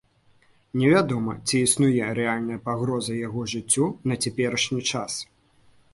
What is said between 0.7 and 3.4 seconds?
Невядома, ці існуе рэальная пагроза